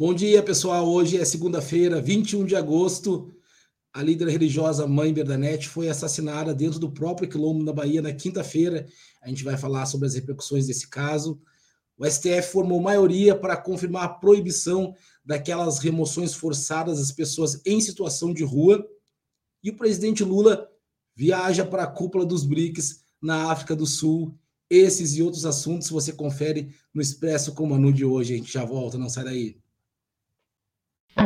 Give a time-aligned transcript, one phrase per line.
[0.00, 0.88] Bom dia, pessoal.
[0.88, 3.30] Hoje é segunda-feira, 21 de agosto.
[3.92, 8.86] A líder religiosa Mãe Berdanete foi assassinada dentro do próprio quilombo na Bahia na quinta-feira.
[9.20, 11.38] A gente vai falar sobre as repercussões desse caso.
[11.98, 18.32] O STF formou maioria para confirmar a proibição daquelas remoções forçadas das pessoas em situação
[18.32, 18.82] de rua.
[19.62, 20.66] E o presidente Lula
[21.14, 24.34] viaja para a cúpula dos BRICS na África do Sul.
[24.70, 28.32] Esses e outros assuntos você confere no Expresso com Manu de hoje.
[28.32, 29.60] A gente já volta, não sai daí.
[31.16, 31.22] E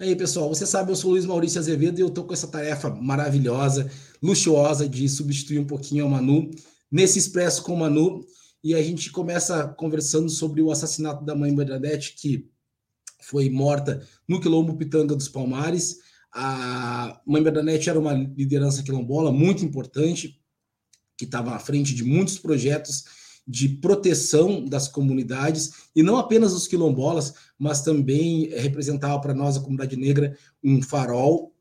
[0.00, 2.90] aí, pessoal, você sabe, eu sou Luiz Maurício Azevedo e eu estou com essa tarefa
[2.90, 3.90] maravilhosa,
[4.20, 6.50] luxuosa de substituir um pouquinho a Manu
[6.90, 8.24] nesse Expresso com a Manu.
[8.62, 12.50] E a gente começa conversando sobre o assassinato da mãe Bernadette, que
[13.22, 15.98] foi morta no Quilombo Pitanga dos Palmares.
[16.34, 20.40] A mãe Bernadette era uma liderança quilombola muito importante,
[21.16, 23.04] que estava à frente de muitos projetos
[23.46, 29.60] de proteção das comunidades, e não apenas os quilombolas, mas também representava para nós, a
[29.60, 31.54] comunidade negra, um farol.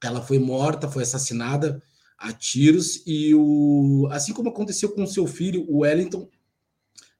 [0.00, 1.82] Ela foi morta, foi assassinada
[2.16, 6.28] a tiros, e o, assim como aconteceu com seu filho, o Wellington,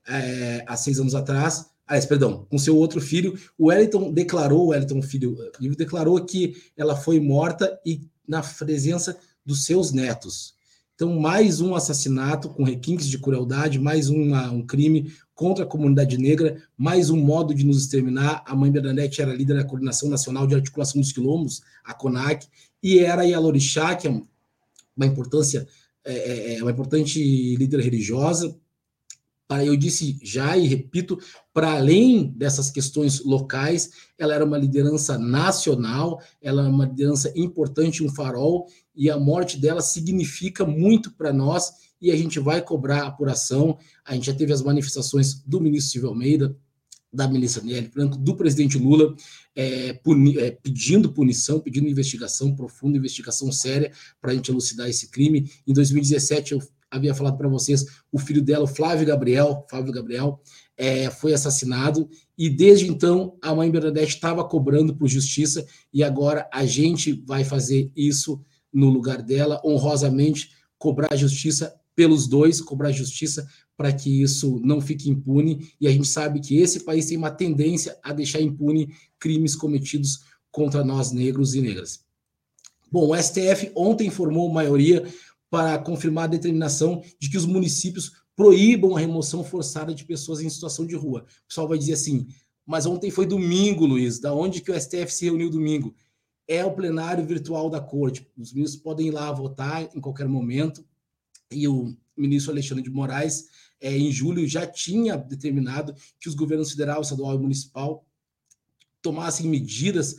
[0.07, 4.69] é, há seis anos atrás, ah, perdão, com seu outro filho, o Wellington declarou, o
[4.69, 5.37] Wellington filho
[5.77, 10.55] declarou que ela foi morta e na presença dos seus netos.
[10.95, 16.17] Então, mais um assassinato com requintes de crueldade, mais uma, um crime contra a comunidade
[16.17, 18.45] negra, mais um modo de nos exterminar.
[18.47, 22.47] A mãe Bernadette era líder da Coordenação Nacional de Articulação dos Quilombos, a CONAC,
[22.83, 24.11] e era Yalorixá, que é
[24.97, 25.67] uma importância,
[26.05, 27.19] é, é, é uma importante
[27.57, 28.57] líder religiosa,
[29.61, 31.19] eu disse já e repito,
[31.53, 38.05] para além dessas questões locais, ela era uma liderança nacional, ela é uma liderança importante,
[38.05, 43.07] um farol, e a morte dela significa muito para nós e a gente vai cobrar
[43.07, 43.79] apuração.
[44.05, 46.57] A gente já teve as manifestações do ministro Silvio Almeida,
[47.13, 49.15] da ministra Nelly Franco, do presidente Lula,
[49.55, 55.09] é, puni, é, pedindo punição, pedindo investigação profunda, investigação séria para a gente elucidar esse
[55.09, 55.51] crime.
[55.67, 56.63] Em 2017, eu
[56.93, 60.41] havia falado para vocês, o filho dela, o Flávio Gabriel, Flávio Gabriel,
[60.77, 66.49] é, foi assassinado e desde então a mãe Bernadette estava cobrando por justiça e agora
[66.53, 68.41] a gente vai fazer isso
[68.73, 75.11] no lugar dela, honrosamente, cobrar justiça pelos dois, cobrar justiça para que isso não fique
[75.11, 79.57] impune e a gente sabe que esse país tem uma tendência a deixar impune crimes
[79.57, 80.21] cometidos
[80.51, 82.01] contra nós negros e negras.
[82.91, 85.03] Bom, o STF ontem informou maioria
[85.53, 90.49] para confirmar a determinação de que os municípios proíbam a remoção forçada de pessoas em
[90.49, 91.27] situação de rua.
[91.45, 92.27] O pessoal vai dizer assim,
[92.65, 95.95] mas ontem foi domingo, Luiz, da onde que o STF se reuniu domingo?
[96.49, 98.27] É o plenário virtual da corte.
[98.35, 100.83] Os ministros podem ir lá votar em qualquer momento.
[101.51, 106.71] E o ministro Alexandre de Moraes, é, em julho, já tinha determinado que os governos
[106.71, 108.07] federal, estadual e municipal
[109.03, 110.17] tomassem medidas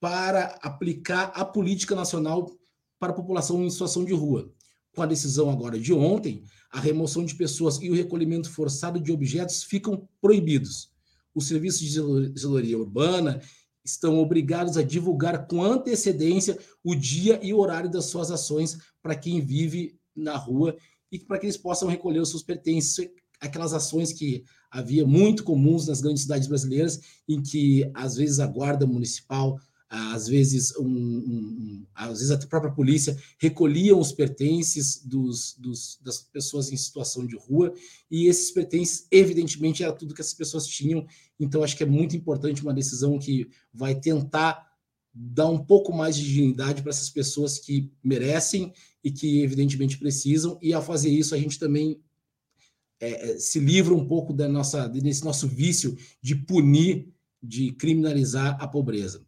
[0.00, 2.50] para aplicar a política nacional
[2.98, 4.52] para a população em situação de rua
[4.96, 6.42] com a decisão agora de ontem,
[6.72, 10.90] a remoção de pessoas e o recolhimento forçado de objetos ficam proibidos.
[11.34, 11.90] Os serviços de
[12.40, 13.40] zeladoria urbana
[13.84, 19.14] estão obrigados a divulgar com antecedência o dia e o horário das suas ações para
[19.14, 20.74] quem vive na rua
[21.12, 23.06] e para que eles possam recolher os seus pertences,
[23.38, 28.46] aquelas ações que havia muito comuns nas grandes cidades brasileiras, em que às vezes a
[28.46, 29.58] guarda municipal
[29.88, 36.22] às vezes, um, um, às vezes a própria polícia recolhiam os pertences dos, dos, das
[36.22, 37.72] pessoas em situação de rua,
[38.10, 41.06] e esses pertences, evidentemente, era tudo que essas pessoas tinham.
[41.38, 44.66] Então, acho que é muito importante uma decisão que vai tentar
[45.14, 48.72] dar um pouco mais de dignidade para essas pessoas que merecem
[49.04, 52.00] e que, evidentemente, precisam, e ao fazer isso, a gente também
[53.00, 57.08] é, é se livra um pouco da nossa, desse nosso vício de punir,
[57.40, 59.25] de criminalizar a pobreza.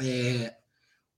[0.00, 0.54] É,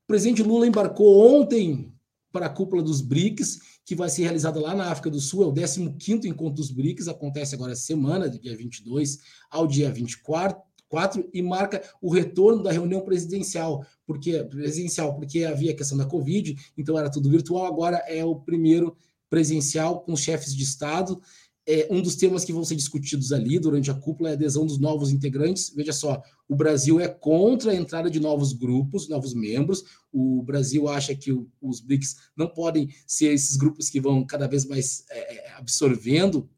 [0.04, 1.92] o presidente Lula embarcou ontem
[2.32, 5.46] para a cúpula dos BRICS, que vai ser realizada lá na África do Sul, é
[5.46, 11.30] o 15º encontro dos BRICS, acontece agora semana, do dia 22 ao dia 24, 4,
[11.32, 16.56] e marca o retorno da reunião presidencial, porque presidencial, porque havia a questão da Covid,
[16.76, 18.96] então era tudo virtual, agora é o primeiro
[19.30, 21.20] presencial com chefes de Estado,
[21.66, 24.66] é, um dos temas que vão ser discutidos ali durante a cúpula é a adesão
[24.66, 25.72] dos novos integrantes.
[25.74, 29.82] Veja só, o Brasil é contra a entrada de novos grupos, novos membros.
[30.12, 34.46] O Brasil acha que o, os BRICS não podem ser esses grupos que vão cada
[34.46, 36.48] vez mais é, é absorvendo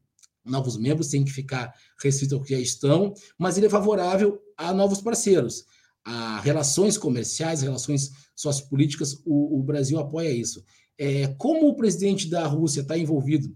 [0.43, 4.73] novos membros, tem que ficar restrito ao que já estão, mas ele é favorável a
[4.73, 5.65] novos parceiros.
[6.05, 10.63] a relações comerciais, relações sociopolíticas, o, o Brasil apoia isso.
[10.97, 13.53] É, como o presidente da Rússia está envolvido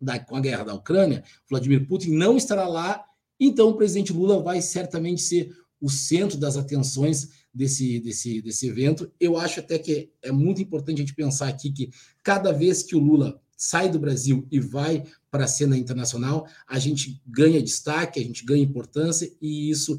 [0.00, 3.04] da, com a guerra da Ucrânia, Vladimir Putin não estará lá,
[3.38, 5.50] então o presidente Lula vai certamente ser
[5.80, 9.10] o centro das atenções desse, desse, desse evento.
[9.20, 11.90] Eu acho até que é muito importante a gente pensar aqui que
[12.22, 16.78] cada vez que o Lula sai do Brasil e vai para a cena internacional, a
[16.78, 19.98] gente ganha destaque, a gente ganha importância, e isso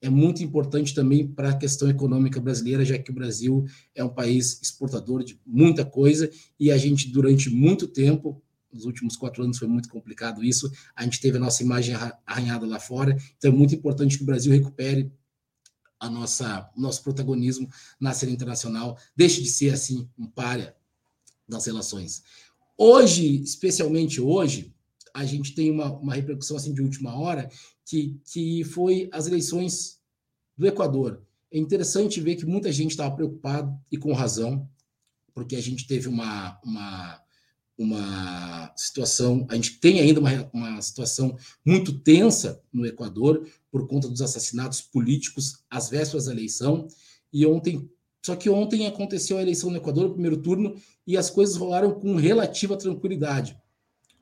[0.00, 3.64] é muito importante também para a questão econômica brasileira, já que o Brasil
[3.94, 6.28] é um país exportador de muita coisa,
[6.58, 8.42] e a gente, durante muito tempo,
[8.72, 11.94] nos últimos quatro anos foi muito complicado isso, a gente teve a nossa imagem
[12.26, 15.12] arranhada lá fora, então é muito importante que o Brasil recupere
[16.00, 17.68] a nossa nosso protagonismo
[18.00, 20.74] na cena internacional, deixe de ser assim um párea
[21.48, 22.22] das relações.
[22.76, 24.74] Hoje, especialmente hoje,
[25.14, 27.48] a gente tem uma, uma repercussão assim de última hora
[27.84, 30.00] que, que foi as eleições
[30.56, 31.22] do Equador.
[31.50, 34.68] É interessante ver que muita gente estava preocupada e com razão,
[35.34, 37.20] porque a gente teve uma, uma,
[37.76, 44.08] uma situação, a gente tem ainda uma, uma situação muito tensa no Equador por conta
[44.08, 46.86] dos assassinatos políticos às vésperas da eleição.
[47.32, 47.88] E ontem
[48.24, 51.92] só que ontem aconteceu a eleição no Equador, o primeiro turno, e as coisas rolaram
[51.92, 53.56] com relativa tranquilidade.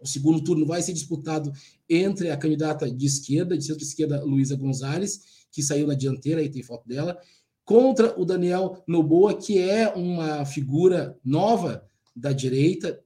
[0.00, 1.52] O segundo turno vai ser disputado
[1.86, 5.20] entre a candidata de esquerda, de centro-esquerda, Luísa Gonzalez,
[5.52, 7.18] que saiu na dianteira, aí tem foto dela,
[7.62, 11.84] contra o Daniel Noboa, que é uma figura nova
[12.16, 12.98] da direita,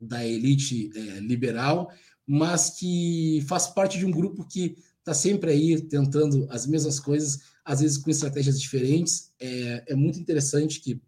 [0.00, 1.90] da elite é, liberal,
[2.26, 7.40] mas que faz parte de um grupo que está sempre aí tentando as mesmas coisas,
[7.64, 9.32] às vezes com estratégias diferentes.
[9.40, 11.00] É, é muito interessante que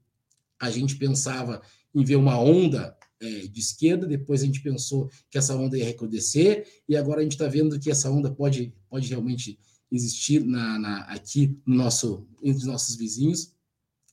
[0.58, 1.60] a gente pensava
[1.94, 5.84] em ver uma onda é, de esquerda, depois a gente pensou que essa onda ia
[5.84, 9.58] recrudescer, e agora a gente está vendo que essa onda pode, pode realmente
[9.92, 13.52] existir na, na, aqui no nosso, entre os nossos vizinhos,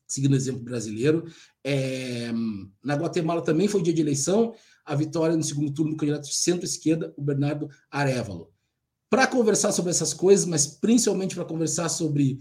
[0.07, 1.25] seguindo o exemplo brasileiro.
[1.63, 2.31] É,
[2.83, 4.53] na Guatemala também foi dia de eleição,
[4.85, 8.51] a vitória no segundo turno do candidato de centro-esquerda, o Bernardo Arevalo
[9.09, 12.39] para conversar sobre essas coisas, mas principalmente para conversar sobre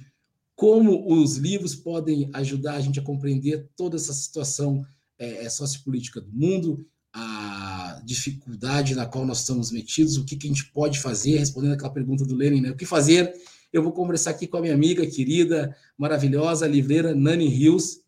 [0.54, 4.84] como os livros podem ajudar a gente a compreender toda essa situação
[5.18, 10.46] é, é, sociopolítica do mundo, a dificuldade na qual nós estamos metidos, o que, que
[10.46, 12.70] a gente pode fazer, respondendo aquela pergunta do Lenin, né?
[12.70, 13.32] O que fazer?
[13.72, 18.00] Eu vou conversar aqui com a minha amiga querida, maravilhosa, livreira Nani Rios.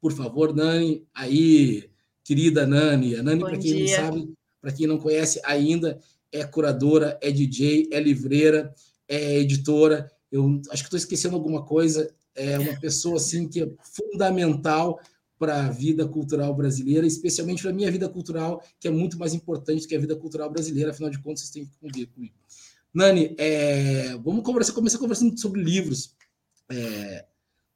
[0.00, 1.90] Por favor, Nani, aí,
[2.24, 3.16] querida Nani.
[3.16, 3.80] A Nani, para quem dia.
[3.80, 6.00] não sabe, para quem não conhece ainda,
[6.32, 8.74] é curadora, é DJ, é livreira,
[9.08, 10.10] é editora.
[10.30, 12.12] Eu acho que estou esquecendo alguma coisa.
[12.34, 15.00] É uma pessoa assim que é fundamental
[15.38, 19.32] para a vida cultural brasileira, especialmente para a minha vida cultural, que é muito mais
[19.32, 22.34] importante que a vida cultural brasileira, afinal de contas, vocês têm que conviver comigo.
[22.92, 26.16] Nani, é, vamos conversar, começar conversando sobre livros.
[26.70, 27.26] É,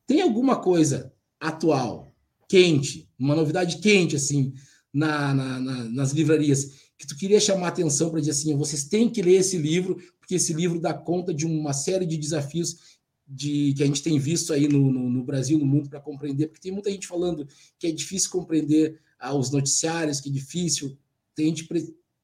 [0.07, 2.15] tem alguma coisa atual,
[2.49, 4.55] quente, uma novidade quente, assim,
[4.93, 8.85] na, na, na, nas livrarias, que tu queria chamar a atenção para dizer assim, vocês
[8.85, 12.99] têm que ler esse livro, porque esse livro dá conta de uma série de desafios
[13.27, 16.49] de, que a gente tem visto aí no, no, no Brasil, no mundo, para compreender,
[16.49, 17.47] porque tem muita gente falando
[17.79, 20.97] que é difícil compreender ah, os noticiários, que é difícil,
[21.35, 21.67] tem gente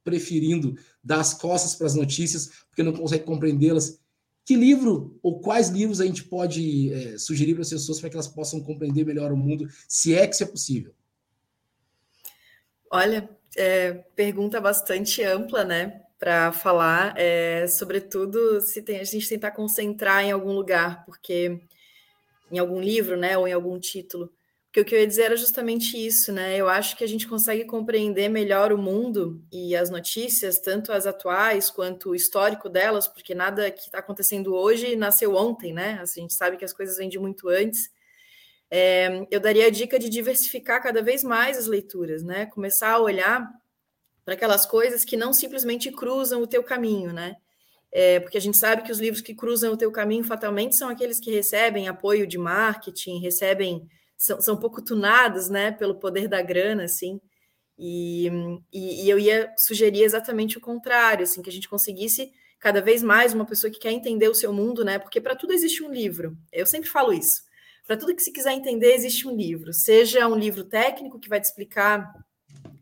[0.04, 4.00] preferindo dar as costas para as notícias, porque não consegue compreendê-las.
[4.44, 8.16] Que livro ou quais livros a gente pode é, sugerir para as pessoas para que
[8.16, 10.94] elas possam compreender melhor o mundo, se é que isso é possível?
[12.90, 16.02] Olha, é, pergunta bastante ampla, né?
[16.18, 21.60] Para falar, é, sobretudo se tem, a gente tentar concentrar em algum lugar, porque
[22.50, 24.32] em algum livro, né, ou em algum título.
[24.70, 26.56] Porque o que eu ia dizer era justamente isso, né?
[26.56, 31.08] Eu acho que a gente consegue compreender melhor o mundo e as notícias, tanto as
[31.08, 35.98] atuais quanto o histórico delas, porque nada que está acontecendo hoje nasceu ontem, né?
[36.00, 37.90] a gente sabe que as coisas vêm de muito antes.
[38.70, 42.46] É, eu daria a dica de diversificar cada vez mais as leituras, né?
[42.46, 43.50] Começar a olhar
[44.24, 47.34] para aquelas coisas que não simplesmente cruzam o teu caminho, né?
[47.90, 50.88] É, porque a gente sabe que os livros que cruzam o teu caminho fatalmente são
[50.88, 53.88] aqueles que recebem apoio de marketing, recebem
[54.20, 57.18] são, são pouco tunados, né, pelo poder da grana, assim.
[57.78, 58.28] E,
[58.70, 63.02] e, e eu ia sugerir exatamente o contrário, assim, que a gente conseguisse cada vez
[63.02, 64.98] mais uma pessoa que quer entender o seu mundo, né?
[64.98, 66.36] Porque para tudo existe um livro.
[66.52, 67.40] Eu sempre falo isso.
[67.86, 69.72] Para tudo que se quiser entender, existe um livro.
[69.72, 72.12] Seja um livro técnico que vai te explicar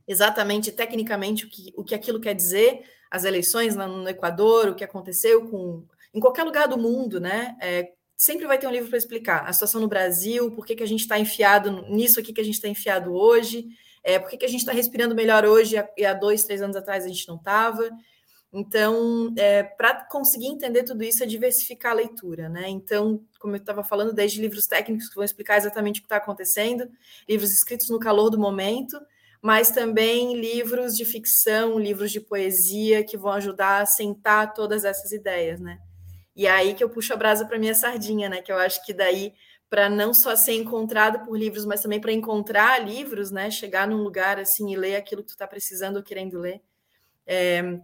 [0.09, 4.83] exatamente, tecnicamente, o que, o que aquilo quer dizer, as eleições no Equador, o que
[4.83, 5.87] aconteceu com.
[6.13, 7.57] Em qualquer lugar do mundo, né?
[7.61, 10.83] É, sempre vai ter um livro para explicar a situação no Brasil, por que, que
[10.83, 13.69] a gente está enfiado nisso aqui que a gente está enfiado hoje,
[14.03, 16.75] é, por que, que a gente está respirando melhor hoje e há dois, três anos
[16.75, 17.89] atrás a gente não estava.
[18.53, 22.69] Então, é, para conseguir entender tudo isso, é diversificar a leitura, né?
[22.69, 26.17] Então, como eu estava falando, desde livros técnicos que vão explicar exatamente o que está
[26.17, 26.91] acontecendo,
[27.29, 28.99] livros escritos no calor do momento,
[29.41, 35.13] mas também livros de ficção, livros de poesia que vão ajudar a sentar todas essas
[35.13, 35.79] ideias, né?
[36.39, 38.41] E é aí que eu puxo a brasa para minha sardinha, né?
[38.41, 39.35] Que eu acho que daí
[39.69, 43.51] para não só ser encontrado por livros, mas também para encontrar livros, né?
[43.51, 46.63] Chegar num lugar assim e ler aquilo que tu está precisando ou querendo ler.
[47.27, 47.81] É,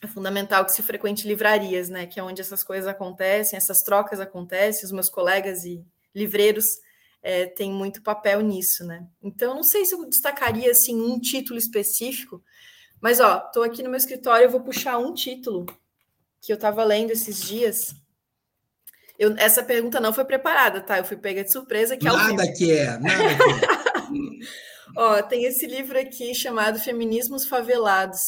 [0.00, 2.06] é, fundamental que se frequente livrarias, né?
[2.06, 4.86] Que é onde essas coisas acontecem, essas trocas acontecem.
[4.86, 6.64] Os meus colegas e livreiros
[7.22, 9.06] é, têm muito papel nisso, né?
[9.22, 12.42] Então, não sei se eu destacaria assim um título específico,
[12.98, 15.66] mas ó, estou aqui no meu escritório, eu vou puxar um título
[16.40, 17.94] que eu estava lendo esses dias
[19.20, 20.96] eu, essa pergunta não foi preparada, tá?
[20.96, 24.70] Eu fui pega de surpresa que Nada que é, nada que é.
[24.96, 28.22] Ó, tem esse livro aqui chamado Feminismos Favelados,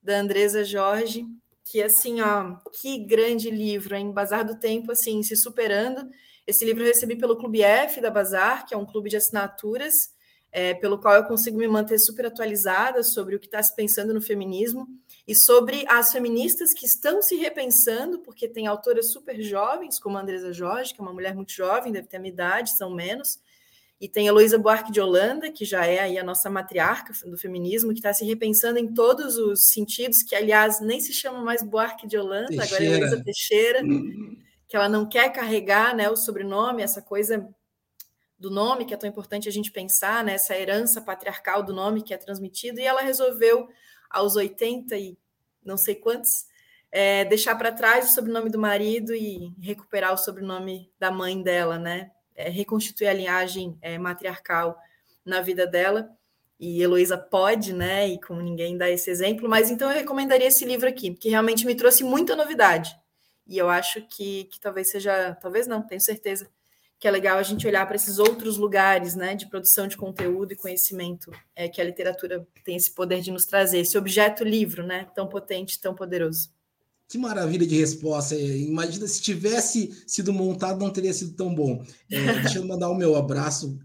[0.00, 1.26] da Andresa Jorge,
[1.64, 6.08] que assim, ó, que grande livro, em Bazar do Tempo, assim, se superando.
[6.46, 10.13] Esse livro eu recebi pelo Clube F da Bazar, que é um clube de assinaturas,
[10.54, 14.14] é, pelo qual eu consigo me manter super atualizada sobre o que está se pensando
[14.14, 14.86] no feminismo
[15.26, 20.20] e sobre as feministas que estão se repensando, porque tem autoras super jovens, como a
[20.20, 23.40] Andresa Jorge, que é uma mulher muito jovem, deve ter a minha idade, são menos,
[24.00, 27.36] e tem a Heloísa Buarque de Holanda, que já é aí a nossa matriarca do
[27.36, 31.64] feminismo, que está se repensando em todos os sentidos, que, aliás, nem se chama mais
[31.64, 32.66] Buarque de Holanda, Teixeira.
[32.66, 34.36] agora é Heloísa Teixeira, uhum.
[34.68, 37.44] que ela não quer carregar né, o sobrenome, essa coisa
[38.44, 42.02] do nome, que é tão importante a gente pensar, né, essa herança patriarcal do nome
[42.02, 43.66] que é transmitido, e ela resolveu
[44.10, 45.16] aos 80 e
[45.64, 46.30] não sei quantos,
[46.92, 51.78] é, deixar para trás o sobrenome do marido e recuperar o sobrenome da mãe dela,
[51.78, 52.10] né?
[52.36, 54.78] É, reconstituir a linhagem é, matriarcal
[55.24, 56.10] na vida dela.
[56.60, 58.06] E Heloísa pode, né?
[58.08, 61.66] E como ninguém dá esse exemplo, mas então eu recomendaria esse livro aqui, que realmente
[61.66, 62.94] me trouxe muita novidade.
[63.46, 66.48] E eu acho que, que talvez seja, talvez não, tenho certeza,
[67.04, 70.54] que é legal a gente olhar para esses outros lugares né, de produção de conteúdo
[70.54, 74.82] e conhecimento é, que a literatura tem esse poder de nos trazer, esse objeto livro,
[74.86, 76.48] né, tão potente, tão poderoso.
[77.06, 78.34] Que maravilha de resposta.
[78.34, 81.84] Imagina se tivesse sido montado, não teria sido tão bom.
[82.10, 83.78] É, deixa eu mandar o meu abraço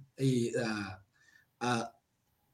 [0.58, 1.00] a,
[1.60, 1.92] a,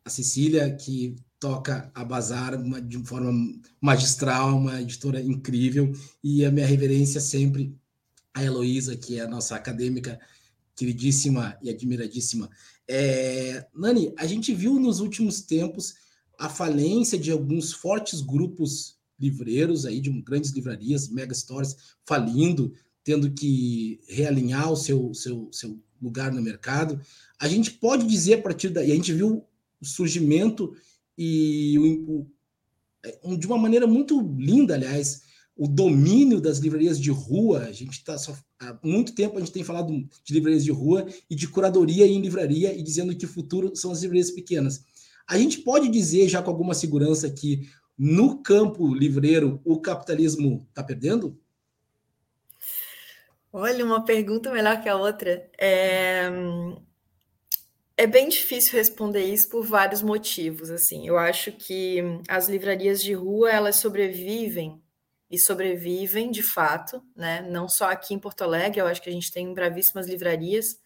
[0.04, 3.32] a Cecília, que toca a Bazar uma, de forma
[3.80, 5.94] magistral, uma editora incrível,
[6.24, 7.72] e a minha reverência sempre
[8.34, 10.20] a Heloísa, que é a nossa acadêmica
[10.76, 12.50] queridíssima e admiradíssima.
[12.88, 15.96] É, Nani, a gente viu nos últimos tempos
[16.38, 23.32] a falência de alguns fortes grupos livreiros aí, de grandes livrarias, mega stores, falindo, tendo
[23.32, 27.00] que realinhar o seu, seu, seu lugar no mercado.
[27.40, 29.46] A gente pode dizer a partir daí, a gente viu
[29.80, 30.76] o surgimento
[31.18, 32.28] e o,
[33.24, 35.22] o, de uma maneira muito linda, aliás,
[35.56, 37.60] o domínio das livrarias de rua.
[37.66, 38.18] A gente está
[38.60, 39.92] há muito tempo a gente tem falado
[40.24, 43.92] de livrarias de rua e de curadoria em livraria e dizendo que o futuro são
[43.92, 44.84] as livrarias pequenas.
[45.28, 50.84] A gente pode dizer já com alguma segurança que no campo livreiro o capitalismo está
[50.84, 51.40] perdendo?
[53.52, 55.50] Olha, uma pergunta melhor que a outra.
[55.58, 56.30] É...
[57.96, 60.70] é bem difícil responder isso por vários motivos.
[60.70, 64.84] Assim, eu acho que as livrarias de rua elas sobrevivem
[65.30, 67.42] e sobrevivem de fato, né?
[67.42, 70.80] Não só aqui em Porto Alegre, eu acho que a gente tem bravíssimas livrarias.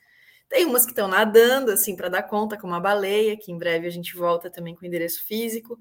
[0.47, 3.87] Tem umas que estão nadando, assim, para dar conta, como a Baleia, que em breve
[3.87, 5.77] a gente volta também com endereço físico.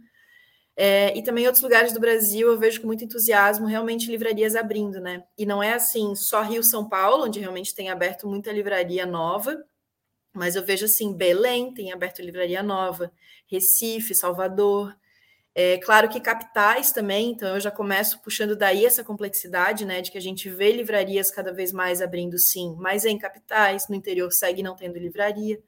[0.80, 5.00] É, e também outros lugares do Brasil eu vejo com muito entusiasmo realmente livrarias abrindo,
[5.00, 5.24] né?
[5.36, 9.56] E não é assim só Rio São Paulo, onde realmente tem aberto muita livraria nova,
[10.32, 13.10] mas eu vejo assim, Belém tem aberto livraria nova,
[13.50, 14.94] Recife, Salvador,
[15.54, 20.10] é claro que capitais também, então eu já começo puxando daí essa complexidade, né, de
[20.10, 24.30] que a gente vê livrarias cada vez mais abrindo sim, mas em capitais, no interior
[24.32, 25.60] segue não tendo livraria.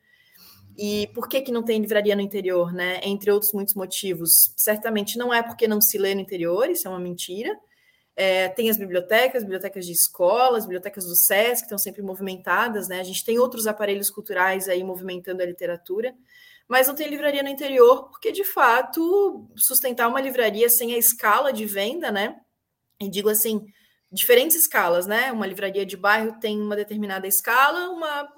[0.76, 3.00] E por que, que não tem livraria no interior, né?
[3.02, 4.54] Entre outros muitos motivos.
[4.56, 7.54] Certamente não é porque não se lê no interior, isso é uma mentira.
[8.16, 13.00] É, tem as bibliotecas, bibliotecas de escolas, bibliotecas do SESC, que estão sempre movimentadas, né?
[13.00, 16.14] A gente tem outros aparelhos culturais aí movimentando a literatura
[16.70, 21.52] mas não tem livraria no interior, porque de fato sustentar uma livraria sem a escala
[21.52, 22.36] de venda, né?
[23.00, 23.66] E digo assim,
[24.12, 25.32] diferentes escalas, né?
[25.32, 28.28] Uma livraria de bairro tem uma determinada escala, uma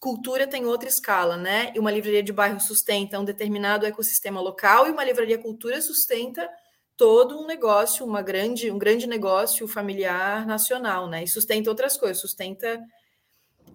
[0.00, 1.72] cultura tem outra escala, né?
[1.72, 6.50] E uma livraria de bairro sustenta um determinado ecossistema local e uma livraria cultura sustenta
[6.96, 11.22] todo um negócio, uma grande, um grande negócio familiar nacional, né?
[11.22, 12.82] E sustenta outras coisas, sustenta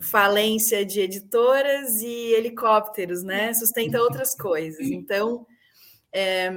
[0.01, 3.53] falência de editoras e helicópteros, né?
[3.53, 4.88] Sustenta outras coisas.
[4.89, 5.46] Então,
[6.12, 6.51] é,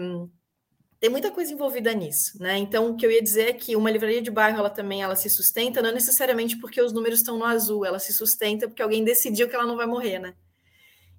[0.98, 2.56] tem muita coisa envolvida nisso, né?
[2.56, 5.14] Então, o que eu ia dizer é que uma livraria de bairro, ela também ela
[5.14, 9.04] se sustenta, não necessariamente porque os números estão no azul, ela se sustenta porque alguém
[9.04, 10.34] decidiu que ela não vai morrer, né?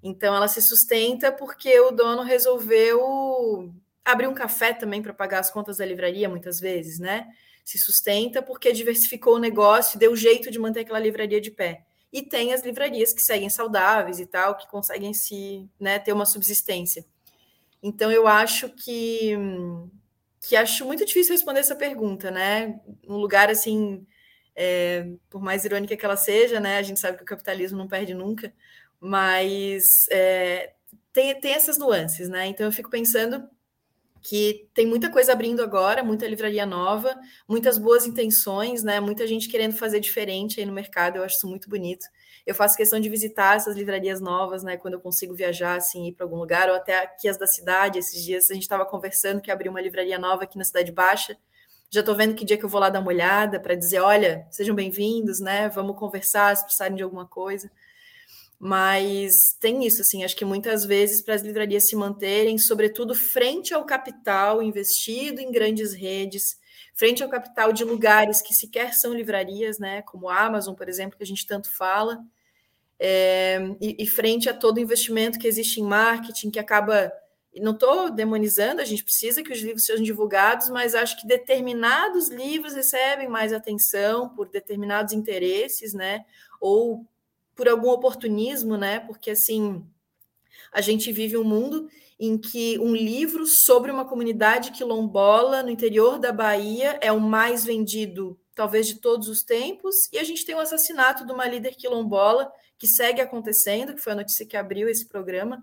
[0.02, 3.72] Então, ela se sustenta porque o dono resolveu
[4.04, 7.26] abrir um café também para pagar as contas da livraria, muitas vezes, né?
[7.64, 11.84] Se sustenta porque diversificou o negócio, deu jeito de manter aquela livraria de pé.
[12.16, 16.24] E tem as livrarias que seguem saudáveis e tal, que conseguem se, né, ter uma
[16.24, 17.04] subsistência.
[17.82, 19.36] Então eu acho que
[20.40, 22.80] que acho muito difícil responder essa pergunta, né?
[23.06, 24.06] Um lugar assim,
[24.54, 26.78] é, por mais irônica que ela seja, né?
[26.78, 28.50] A gente sabe que o capitalismo não perde nunca,
[28.98, 30.72] mas é,
[31.12, 32.46] tem, tem essas nuances, né?
[32.46, 33.46] Então eu fico pensando
[34.28, 37.14] que tem muita coisa abrindo agora, muita livraria nova,
[37.48, 38.98] muitas boas intenções, né?
[39.00, 42.06] Muita gente querendo fazer diferente aí no mercado, eu acho isso muito bonito
[42.46, 44.76] eu faço questão de visitar essas livrarias novas, né?
[44.76, 47.98] Quando eu consigo viajar, assim, ir para algum lugar, ou até aqui as da cidade.
[47.98, 51.36] Esses dias a gente estava conversando que abriu uma livraria nova aqui na Cidade Baixa.
[51.90, 54.46] Já estou vendo que dia que eu vou lá dar uma olhada para dizer, olha,
[54.48, 55.68] sejam bem-vindos, né?
[55.68, 57.68] Vamos conversar se precisarem de alguma coisa.
[58.58, 63.74] Mas tem isso, assim, acho que muitas vezes para as livrarias se manterem, sobretudo frente
[63.74, 66.58] ao capital investido em grandes redes,
[66.94, 70.00] frente ao capital de lugares que sequer são livrarias, né?
[70.02, 72.24] Como a Amazon, por exemplo, que a gente tanto fala
[72.98, 77.12] é, e, e, frente a todo investimento que existe em marketing, que acaba.
[77.58, 82.28] Não estou demonizando, a gente precisa que os livros sejam divulgados, mas acho que determinados
[82.28, 86.26] livros recebem mais atenção por determinados interesses, né?
[86.60, 87.06] Ou
[87.56, 89.00] por algum oportunismo, né?
[89.00, 89.84] Porque assim
[90.72, 96.18] a gente vive um mundo em que um livro sobre uma comunidade quilombola no interior
[96.18, 100.54] da Bahia é o mais vendido, talvez de todos os tempos, e a gente tem
[100.54, 104.88] o assassinato de uma líder quilombola que segue acontecendo, que foi a notícia que abriu
[104.88, 105.62] esse programa.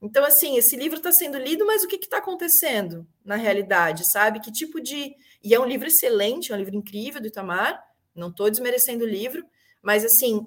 [0.00, 4.40] Então, assim, esse livro está sendo lido, mas o que está acontecendo na realidade, sabe?
[4.40, 5.14] Que tipo de.
[5.42, 7.82] E é um livro excelente, é um livro incrível do Itamar,
[8.14, 9.44] não estou desmerecendo o livro,
[9.82, 10.46] mas, assim,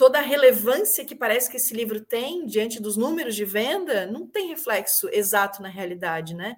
[0.00, 4.26] toda a relevância que parece que esse livro tem diante dos números de venda não
[4.26, 6.56] tem reflexo exato na realidade, né?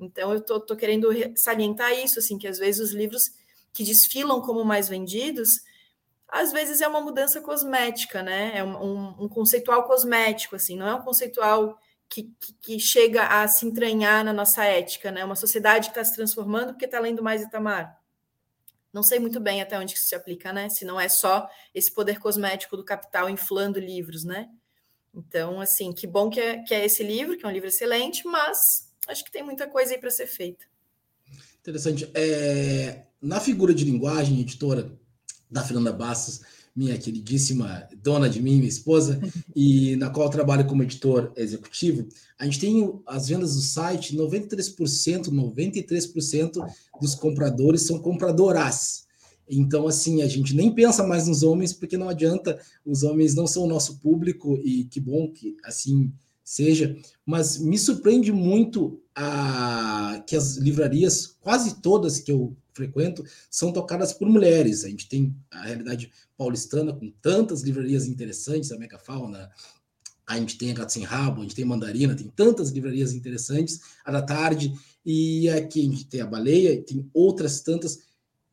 [0.00, 3.24] Então, eu estou querendo salientar isso, assim, que às vezes os livros
[3.74, 5.50] que desfilam como mais vendidos
[6.28, 8.52] às vezes é uma mudança cosmética, né?
[8.54, 13.22] É um, um, um conceitual cosmético, assim, não é um conceitual que, que, que, chega
[13.26, 15.22] a se entranhar na nossa ética, né?
[15.22, 17.98] Uma sociedade que está se transformando porque está lendo mais Itamar.
[18.92, 20.68] Não sei muito bem até onde isso se aplica, né?
[20.68, 24.48] Se não é só esse poder cosmético do capital inflando livros, né?
[25.14, 28.26] Então, assim, que bom que é, que é esse livro, que é um livro excelente,
[28.26, 30.64] mas acho que tem muita coisa aí para ser feita.
[31.60, 32.10] Interessante.
[32.14, 34.90] É, na figura de linguagem, editora,
[35.50, 36.42] da Fernanda Bastos,
[36.78, 39.20] minha queridíssima dona de mim, minha esposa,
[39.54, 42.06] e na qual trabalho como editor executivo,
[42.38, 46.64] a gente tem as vendas do site, 93%, 93%
[47.00, 49.08] dos compradores são compradoras.
[49.50, 53.48] Então, assim, a gente nem pensa mais nos homens, porque não adianta, os homens não
[53.48, 56.12] são o nosso público, e que bom que assim
[56.44, 63.72] seja, mas me surpreende muito a, que as livrarias, quase todas que eu frequento, são
[63.72, 64.84] tocadas por mulheres.
[64.84, 69.50] A gente tem a realidade paulistana com tantas livrarias interessantes, a Megafauna,
[70.26, 73.80] a gente tem a Gato Sem Rabo, a gente tem Mandarina, tem tantas livrarias interessantes,
[74.04, 74.72] a da tarde,
[75.04, 78.00] e aqui a gente tem a Baleia, tem outras tantas.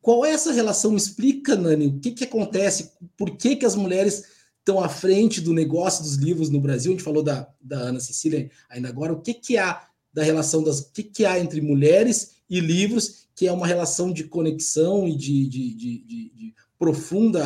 [0.00, 0.96] Qual é essa relação?
[0.96, 4.24] Explica, Nani, o que, que acontece, por que, que as mulheres
[4.58, 6.92] estão à frente do negócio dos livros no Brasil?
[6.92, 9.86] A gente falou da, da Ana Cecília ainda agora, o que, que há
[10.16, 10.80] da relação das.
[10.80, 15.14] O que, que há entre mulheres e livros que é uma relação de conexão e
[15.14, 17.44] de, de, de, de profunda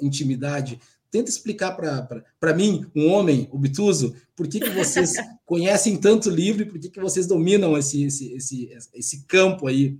[0.00, 0.78] intimidade.
[1.10, 1.72] Tenta explicar
[2.38, 5.14] para mim, um homem obtuso, por que, que vocês
[5.46, 9.98] conhecem tanto livro e por que, que vocês dominam esse, esse, esse, esse campo aí.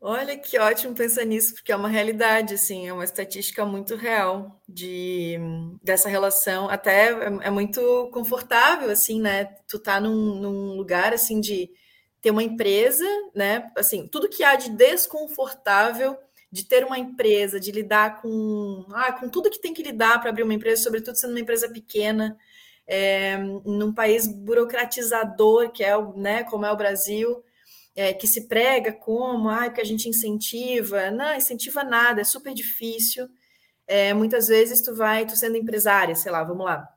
[0.00, 4.58] Olha que ótimo pensar nisso, porque é uma realidade, assim, é uma estatística muito real
[4.66, 5.36] de
[5.82, 6.70] dessa relação.
[6.70, 9.44] Até é, é muito confortável, assim, né?
[9.68, 11.68] Tu tá num, num lugar assim de
[12.20, 13.04] ter uma empresa,
[13.34, 13.70] né?
[13.76, 16.16] Assim, tudo que há de desconfortável
[16.52, 20.30] de ter uma empresa, de lidar com, ah, com tudo que tem que lidar para
[20.30, 22.36] abrir uma empresa, sobretudo sendo uma empresa pequena,
[22.86, 27.42] é, num país burocratizador que é o, né, como é o Brasil,
[27.94, 32.52] é, que se prega como, ah, que a gente incentiva, não, incentiva nada, é super
[32.52, 33.28] difícil.
[33.86, 36.88] É, muitas vezes tu vai, tu sendo empresária, sei lá, vamos lá,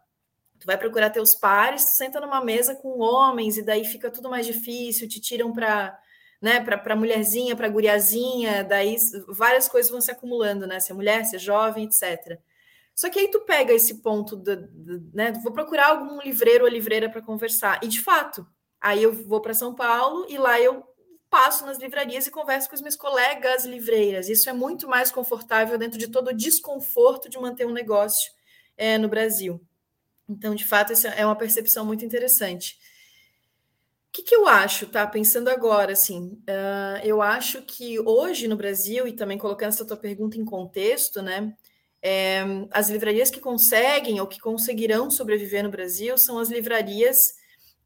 [0.63, 4.29] Tu vai procurar teus pares, tu senta numa mesa com homens e daí fica tudo
[4.29, 5.99] mais difícil, te tiram para
[6.41, 8.97] né, para mulherzinha, para guriazinha, daí
[9.29, 10.79] várias coisas vão se acumulando, né?
[10.79, 12.37] Se é mulher, se é jovem, etc.
[12.93, 15.31] Só que aí tu pega esse ponto, do, do, né?
[15.43, 17.79] Vou procurar algum livreiro ou livreira para conversar.
[17.81, 18.45] E de fato,
[18.83, 20.83] Aí eu vou para São Paulo e lá eu
[21.29, 24.27] passo nas livrarias e converso com os meus colegas livreiras.
[24.27, 28.29] Isso é muito mais confortável dentro de todo o desconforto de manter um negócio
[28.75, 29.65] é, no Brasil.
[30.27, 32.77] Então, de fato, essa é uma percepção muito interessante.
[34.09, 35.05] O que, que eu acho, tá?
[35.07, 39.97] Pensando agora, assim, uh, eu acho que hoje no Brasil, e também colocando essa tua
[39.97, 41.55] pergunta em contexto, né?
[42.05, 47.17] É, as livrarias que conseguem ou que conseguirão sobreviver no Brasil são as livrarias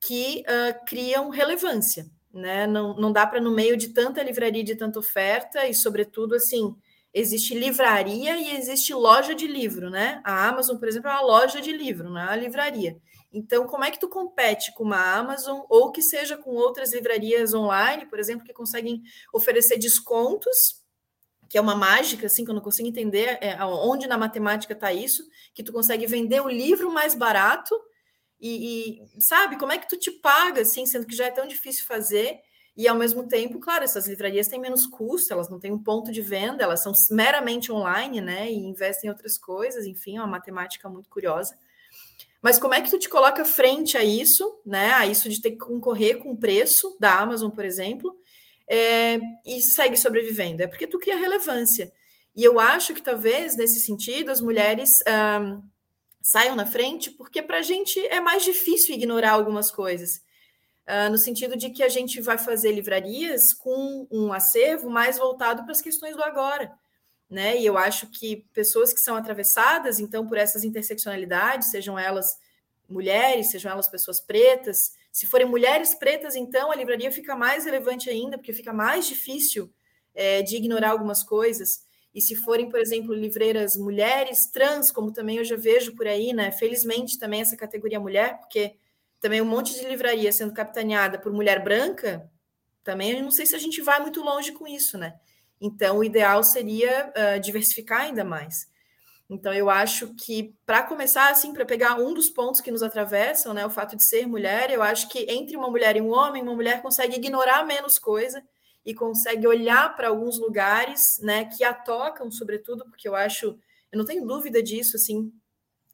[0.02, 2.68] que uh, criam relevância, né?
[2.68, 6.76] Não, não dá para, no meio de tanta livraria, de tanta oferta, e, sobretudo, assim,
[7.14, 10.22] existe livraria e existe loja de livro, né?
[10.24, 12.98] A Amazon, por exemplo, é uma loja de livro, não é uma livraria.
[13.32, 17.54] Então, como é que tu compete com uma Amazon ou que seja com outras livrarias
[17.54, 19.02] online, por exemplo, que conseguem
[19.34, 20.56] oferecer descontos,
[21.50, 24.92] que é uma mágica, assim, que eu não consigo entender é, onde na matemática está
[24.92, 27.76] isso, que tu consegue vender o livro mais barato
[28.40, 31.48] e, e, sabe, como é que tu te paga, assim, sendo que já é tão
[31.48, 32.40] difícil fazer
[32.78, 36.12] e ao mesmo tempo, claro, essas livrarias têm menos custo, elas não têm um ponto
[36.12, 38.52] de venda, elas são meramente online, né?
[38.52, 41.58] E investem em outras coisas, enfim, é uma matemática muito curiosa.
[42.40, 44.92] Mas como é que tu te coloca frente a isso, né?
[44.94, 48.16] A isso de ter que concorrer com o preço da Amazon, por exemplo,
[48.70, 50.62] é, e segue sobrevivendo?
[50.62, 51.92] É porque tu cria relevância.
[52.36, 54.92] E eu acho que talvez, nesse sentido, as mulheres
[55.42, 55.64] um,
[56.22, 60.22] saiam na frente, porque para a gente é mais difícil ignorar algumas coisas.
[60.88, 65.64] Uh, no sentido de que a gente vai fazer livrarias com um acervo mais voltado
[65.64, 66.72] para as questões do agora
[67.30, 67.58] né?
[67.60, 72.38] E eu acho que pessoas que são atravessadas, então, por essas interseccionalidades, sejam elas
[72.88, 78.10] mulheres, sejam elas pessoas pretas, se forem mulheres pretas, então a livraria fica mais relevante
[78.10, 79.70] ainda, porque fica mais difícil
[80.16, 81.86] é, de ignorar algumas coisas.
[82.14, 86.34] E se forem, por exemplo, livreiras mulheres trans, como também eu já vejo por aí,
[86.34, 86.52] né?
[86.52, 88.76] Felizmente também essa categoria mulher, porque
[89.20, 92.30] também um monte de livraria sendo capitaneada por mulher branca,
[92.84, 95.16] também eu não sei se a gente vai muito longe com isso, né?
[95.60, 98.68] Então, o ideal seria uh, diversificar ainda mais.
[99.30, 103.54] Então, eu acho que, para começar, assim, para pegar um dos pontos que nos atravessam,
[103.54, 106.42] né, o fato de ser mulher, eu acho que entre uma mulher e um homem,
[106.42, 108.42] uma mulher consegue ignorar menos coisa
[108.86, 113.48] e consegue olhar para alguns lugares, né, que a tocam, sobretudo, porque eu acho,
[113.92, 115.30] eu não tenho dúvida disso, assim,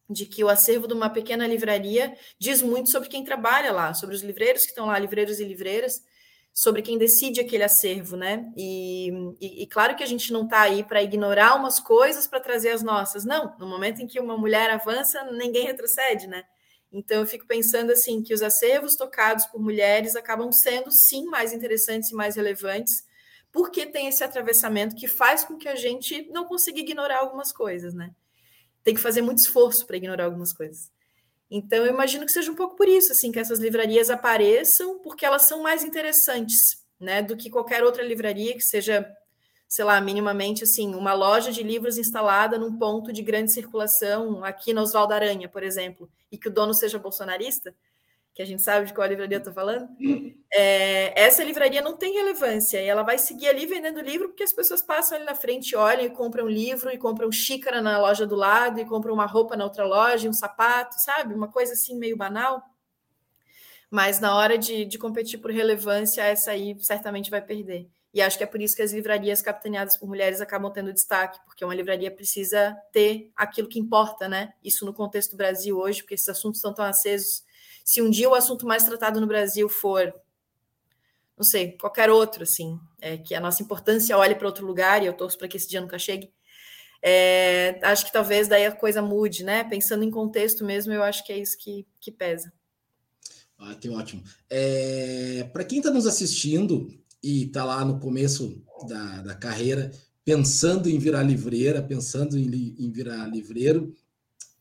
[0.09, 4.15] de que o acervo de uma pequena livraria diz muito sobre quem trabalha lá, sobre
[4.15, 6.01] os livreiros que estão lá, livreiros e livreiras,
[6.53, 8.51] sobre quem decide aquele acervo, né?
[8.55, 9.09] E,
[9.41, 12.69] e, e claro que a gente não está aí para ignorar umas coisas para trazer
[12.69, 13.25] as nossas.
[13.25, 16.43] Não, no momento em que uma mulher avança, ninguém retrocede, né?
[16.91, 21.51] Então eu fico pensando assim que os acervos tocados por mulheres acabam sendo sim mais
[21.51, 23.03] interessantes e mais relevantes,
[23.51, 27.95] porque tem esse atravessamento que faz com que a gente não consiga ignorar algumas coisas,
[27.95, 28.11] né?
[28.83, 30.91] Tem que fazer muito esforço para ignorar algumas coisas.
[31.49, 35.25] Então, eu imagino que seja um pouco por isso, assim, que essas livrarias apareçam, porque
[35.25, 39.07] elas são mais interessantes, né, do que qualquer outra livraria que seja,
[39.67, 44.73] sei lá, minimamente, assim, uma loja de livros instalada num ponto de grande circulação, aqui
[44.73, 47.73] na Oswaldo Aranha, por exemplo, e que o dono seja bolsonarista
[48.33, 49.87] que a gente sabe de qual livraria eu estou falando,
[50.51, 54.51] é, essa livraria não tem relevância e ela vai seguir ali vendendo livro porque as
[54.51, 58.35] pessoas passam ali na frente, olham e compram livro e compram xícara na loja do
[58.35, 61.35] lado e compram uma roupa na outra loja, um sapato, sabe?
[61.35, 62.63] Uma coisa assim meio banal.
[63.89, 67.87] Mas na hora de, de competir por relevância, essa aí certamente vai perder.
[68.11, 71.39] E acho que é por isso que as livrarias capitaneadas por mulheres acabam tendo destaque,
[71.45, 74.53] porque uma livraria precisa ter aquilo que importa, né?
[74.63, 77.43] Isso no contexto do Brasil hoje, porque esses assuntos estão tão acesos
[77.83, 80.13] se um dia o assunto mais tratado no Brasil for,
[81.37, 85.07] não sei, qualquer outro, assim, é, que a nossa importância olhe para outro lugar, e
[85.07, 86.31] eu torço para que esse dia nunca chegue,
[87.05, 89.65] é, acho que talvez daí a coisa mude, né?
[89.65, 92.53] Pensando em contexto mesmo, eu acho que é isso que, que pesa.
[93.59, 94.23] Ah, que ótimo.
[94.49, 96.87] É, para quem está nos assistindo
[97.21, 99.91] e está lá no começo da, da carreira,
[100.23, 103.93] pensando em virar livreira, pensando em, em virar livreiro,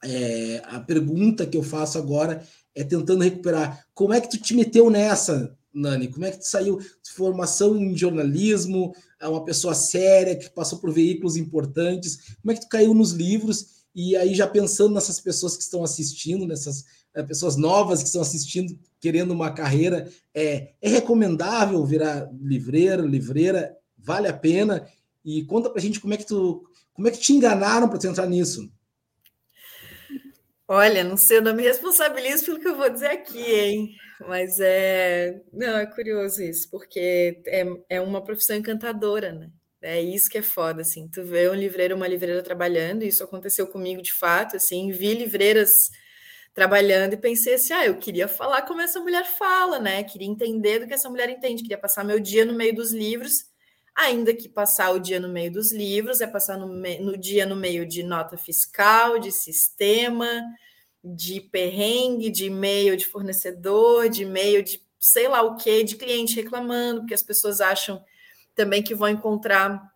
[0.04, 3.86] é, a pergunta que eu faço agora é tentando recuperar.
[3.94, 6.08] Como é que tu te meteu nessa, Nani?
[6.08, 10.78] Como é que tu saiu de formação em jornalismo, é uma pessoa séria que passou
[10.78, 12.34] por veículos importantes?
[12.40, 13.82] Como é que tu caiu nos livros?
[13.94, 16.84] E aí já pensando nessas pessoas que estão assistindo, nessas
[17.14, 23.76] é, pessoas novas que estão assistindo, querendo uma carreira, é, é recomendável virar livreiro, livreira?
[23.98, 24.86] Vale a pena?
[25.24, 28.06] E conta pra gente como é que tu, como é que te enganaram para tu
[28.06, 28.68] entrar nisso?
[30.74, 33.94] Olha, não sei, eu não me responsabilizo pelo que eu vou dizer aqui, hein?
[34.20, 35.38] Mas é.
[35.52, 39.50] Não, é curioso isso, porque é, é uma profissão encantadora, né?
[39.82, 41.08] É isso que é foda, assim.
[41.12, 44.90] Tu vê um livreiro, uma livreira trabalhando, isso aconteceu comigo de fato, assim.
[44.92, 45.72] Vi livreiras
[46.54, 50.02] trabalhando e pensei assim: ah, eu queria falar como essa mulher fala, né?
[50.04, 53.32] Queria entender do que essa mulher entende, queria passar meu dia no meio dos livros,
[53.94, 57.56] ainda que passar o dia no meio dos livros é passar no, no dia no
[57.56, 60.42] meio de nota fiscal, de sistema,
[61.04, 66.36] de perrengue, de e-mail de fornecedor, de e-mail de sei lá o que, de cliente
[66.36, 68.04] reclamando, porque as pessoas acham
[68.54, 69.92] também que vão encontrar.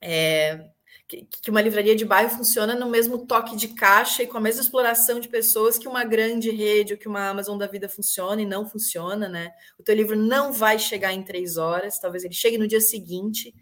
[0.00, 0.70] É,
[1.06, 4.62] que, uma livraria de bairro funciona no mesmo toque de caixa e com a mesma
[4.62, 8.46] exploração de pessoas que uma grande rede ou que uma Amazon da vida funciona e
[8.46, 9.52] não funciona, né?
[9.78, 13.54] O teu livro não vai chegar em três horas, talvez ele chegue no dia seguinte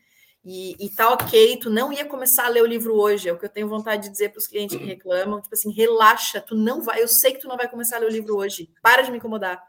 [0.44, 3.38] e, e tá ok, tu não ia começar a ler o livro hoje, é o
[3.38, 6.56] que eu tenho vontade de dizer para os clientes que reclamam, tipo assim, relaxa, tu
[6.56, 9.02] não vai, eu sei que tu não vai começar a ler o livro hoje, para
[9.02, 9.62] de me incomodar.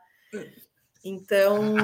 [1.04, 1.76] Então,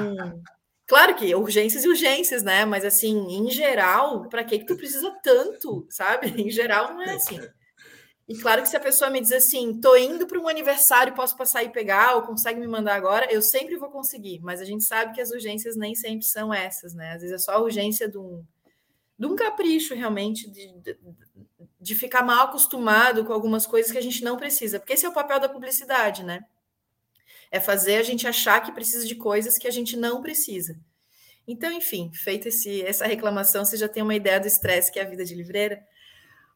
[0.90, 2.64] Claro que urgências e urgências, né?
[2.64, 6.26] Mas assim, em geral, para que que tu precisa tanto, sabe?
[6.36, 7.38] Em geral não é assim.
[8.28, 11.36] E claro que se a pessoa me diz assim, tô indo para um aniversário, posso
[11.36, 14.40] passar e pegar, ou consegue me mandar agora, eu sempre vou conseguir.
[14.40, 17.12] Mas a gente sabe que as urgências nem sempre são essas, né?
[17.12, 18.44] Às vezes é só a urgência de um,
[19.16, 20.98] de um capricho, realmente, de, de,
[21.80, 24.80] de ficar mal acostumado com algumas coisas que a gente não precisa.
[24.80, 26.40] Porque esse é o papel da publicidade, né?
[27.50, 30.78] É fazer a gente achar que precisa de coisas que a gente não precisa.
[31.46, 32.48] Então, enfim, feita
[32.86, 35.82] essa reclamação, você já tem uma ideia do estresse que é a vida de livreira.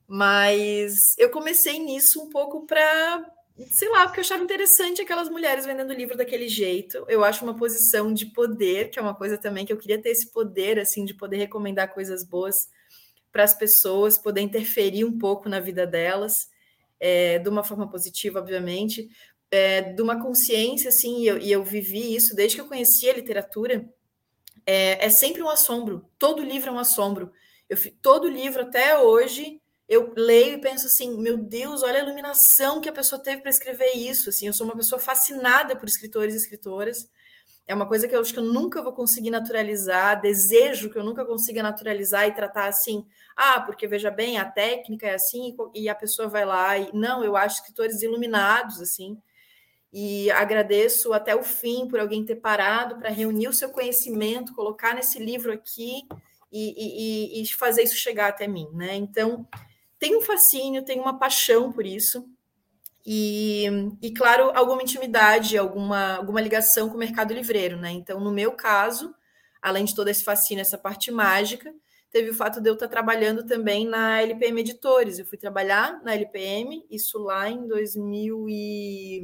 [0.07, 3.27] Mas eu comecei nisso um pouco para,
[3.71, 7.05] sei lá, porque eu achava interessante aquelas mulheres vendendo livro daquele jeito.
[7.09, 10.11] Eu acho uma posição de poder, que é uma coisa também que eu queria ter
[10.11, 12.69] esse poder, assim, de poder recomendar coisas boas
[13.33, 16.49] para as pessoas, poder interferir um pouco na vida delas,
[17.01, 19.09] é, de uma forma positiva, obviamente,
[19.55, 23.09] é, de uma consciência, assim, e eu, e eu vivi isso desde que eu conheci
[23.09, 23.89] a literatura,
[24.67, 26.05] é, é, sempre um assombro.
[26.19, 27.31] Todo livro é um assombro.
[27.69, 32.81] Eu, todo livro, até hoje, eu leio e penso assim: meu Deus, olha a iluminação
[32.81, 34.29] que a pessoa teve para escrever isso.
[34.29, 37.09] Assim, eu sou uma pessoa fascinada por escritores e escritoras.
[37.67, 41.05] É uma coisa que eu acho que eu nunca vou conseguir naturalizar, desejo que eu
[41.05, 45.89] nunca consiga naturalizar e tratar assim, ah, porque veja bem, a técnica é assim, e
[45.89, 49.17] a pessoa vai lá e não, eu acho escritores iluminados assim
[49.97, 54.93] e agradeço até o fim por alguém ter parado para reunir o seu conhecimento, colocar
[54.93, 56.03] nesse livro aqui
[56.51, 58.97] e, e, e, fazer isso chegar até mim, né?
[58.97, 59.47] Então,
[59.97, 62.29] tem um fascínio, tem uma paixão por isso.
[63.07, 63.67] E,
[64.03, 67.93] e claro, alguma intimidade, alguma, alguma ligação com o mercado livreiro, né?
[67.93, 69.15] Então, no meu caso,
[69.63, 71.73] além de todo esse fascínio, essa parte mágica,
[72.11, 75.21] teve o fato de eu estar trabalhando também na LPM Editores.
[75.21, 79.23] Eu fui trabalhar na LPM, isso lá em 2000 e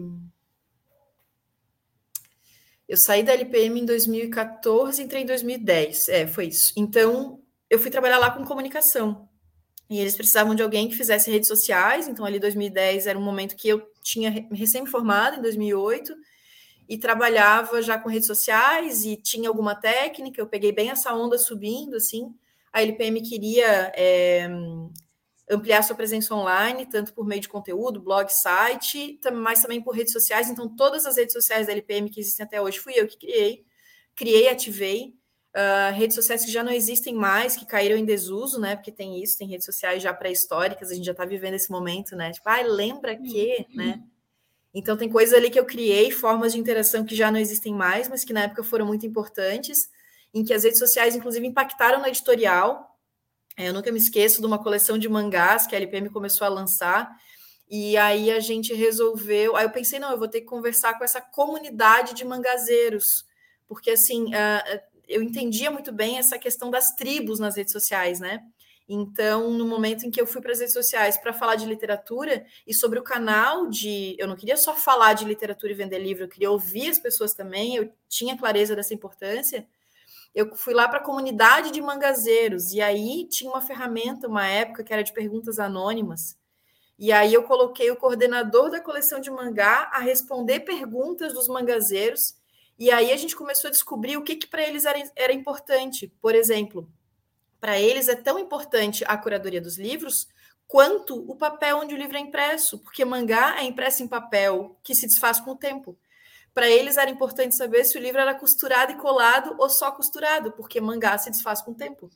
[2.90, 6.08] eu saí da LPM em 2014, entrei em 2010.
[6.08, 6.72] É, foi isso.
[6.76, 9.28] Então, eu fui trabalhar lá com comunicação.
[9.88, 12.08] E eles precisavam de alguém que fizesse redes sociais.
[12.08, 16.12] Então, ali 2010 era um momento que eu tinha recém-formado, em 2008,
[16.88, 20.40] e trabalhava já com redes sociais e tinha alguma técnica.
[20.40, 22.34] Eu peguei bem essa onda subindo, assim.
[22.72, 24.48] A LPM queria é,
[25.50, 30.12] ampliar sua presença online, tanto por meio de conteúdo, blog, site, mas também por redes
[30.12, 30.48] sociais.
[30.48, 33.64] Então, todas as redes sociais da LPM que existem até hoje fui eu que criei,
[34.14, 35.18] criei, ativei.
[35.52, 38.76] Uh, redes sociais que já não existem mais, que caíram em desuso, né?
[38.76, 42.14] Porque tem isso, tem redes sociais já pré-históricas, a gente já está vivendo esse momento,
[42.14, 42.30] né?
[42.30, 44.00] Tipo, ah, lembra que, né?
[44.72, 48.08] Então tem coisas ali que eu criei, formas de interação que já não existem mais,
[48.08, 49.88] mas que na época foram muito importantes,
[50.32, 52.89] em que as redes sociais, inclusive, impactaram no editorial,
[53.68, 57.10] eu nunca me esqueço de uma coleção de mangás que a LPM começou a lançar.
[57.68, 59.56] E aí a gente resolveu.
[59.56, 63.04] Aí eu pensei, não, eu vou ter que conversar com essa comunidade de mangazeiros,
[63.68, 68.40] porque assim uh, eu entendia muito bem essa questão das tribos nas redes sociais, né?
[68.88, 72.44] Então, no momento em que eu fui para as redes sociais para falar de literatura
[72.66, 74.16] e sobre o canal de.
[74.18, 77.32] Eu não queria só falar de literatura e vender livro, eu queria ouvir as pessoas
[77.32, 79.64] também, eu tinha clareza dessa importância
[80.34, 84.84] eu fui lá para a comunidade de mangazeiros, e aí tinha uma ferramenta, uma época,
[84.84, 86.38] que era de perguntas anônimas.
[86.98, 92.34] E aí eu coloquei o coordenador da coleção de mangá a responder perguntas dos mangazeiros,
[92.78, 96.12] e aí a gente começou a descobrir o que, que para eles era, era importante.
[96.20, 96.90] Por exemplo,
[97.60, 100.28] para eles é tão importante a curadoria dos livros
[100.66, 104.94] quanto o papel onde o livro é impresso, porque mangá é impresso em papel que
[104.94, 105.98] se desfaz com o tempo.
[106.52, 110.52] Para eles era importante saber se o livro era costurado e colado ou só costurado,
[110.52, 112.10] porque mangá se desfaz com o tempo.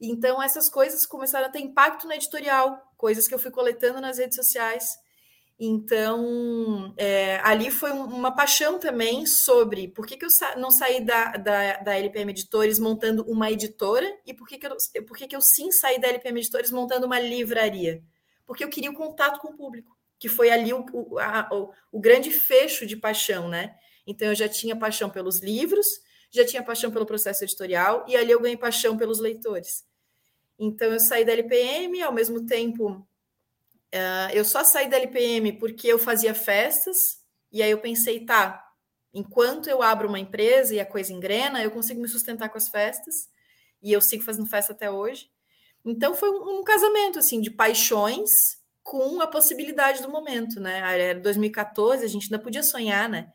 [0.00, 4.18] Então, essas coisas começaram a ter impacto no editorial, coisas que eu fui coletando nas
[4.18, 4.98] redes sociais.
[5.60, 11.04] Então, é, ali foi uma paixão também sobre por que, que eu sa não saí
[11.04, 15.26] da, da, da, LPM Editores montando uma editora e por que, que, eu, por que,
[15.26, 18.00] que eu sim saí da LPM Editores montando uma livraria.
[18.46, 19.97] Porque eu queria o contato com o público.
[20.18, 23.76] Que foi ali o, o, a, o, o grande fecho de paixão, né?
[24.06, 25.86] Então eu já tinha paixão pelos livros,
[26.30, 29.84] já tinha paixão pelo processo editorial, e ali eu ganhei paixão pelos leitores.
[30.58, 33.06] Então eu saí da LPM, ao mesmo tempo
[33.94, 38.66] uh, eu só saí da LPM porque eu fazia festas, e aí eu pensei, tá,
[39.14, 42.68] enquanto eu abro uma empresa e a coisa engrena, eu consigo me sustentar com as
[42.68, 43.28] festas,
[43.80, 45.30] e eu sigo fazendo festa até hoje.
[45.84, 48.57] Então foi um, um casamento assim de paixões
[48.88, 50.78] com a possibilidade do momento, né?
[50.78, 53.28] Era 2014, a gente ainda podia sonhar, né?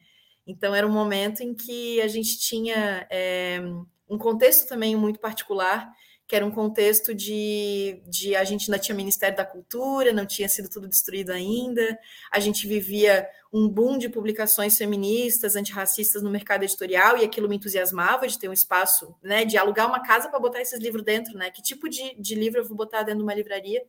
[0.47, 3.61] Então era um momento em que a gente tinha é,
[4.09, 5.91] um contexto também muito particular
[6.25, 10.47] que era um contexto de, de a gente ainda tinha Ministério da Cultura, não tinha
[10.47, 11.99] sido tudo destruído ainda,
[12.31, 17.57] a gente vivia um boom de publicações feministas, antirracistas no mercado editorial, e aquilo me
[17.57, 21.37] entusiasmava de ter um espaço, né, de alugar uma casa para botar esses livros dentro,
[21.37, 21.51] né?
[21.51, 23.83] Que tipo de, de livro eu vou botar dentro de uma livraria?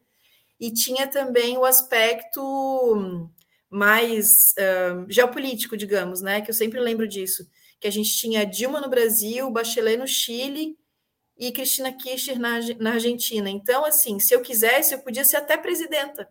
[0.58, 3.30] E tinha também o aspecto
[3.68, 6.40] mais uh, geopolítico, digamos, né?
[6.40, 7.46] Que eu sempre lembro disso,
[7.80, 10.78] que a gente tinha Dilma no Brasil, Bachelet no Chile,
[11.36, 13.50] e Cristina Kirchner na, na Argentina.
[13.50, 16.28] Então, assim, se eu quisesse, eu podia ser até presidenta.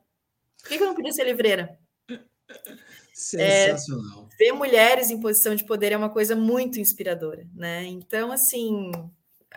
[0.59, 1.77] Por que, eu não podia ser livreira?
[3.13, 4.29] Sensacional.
[4.31, 7.83] É, ver mulheres em posição de poder é uma coisa muito inspiradora, né?
[7.83, 8.91] Então, assim,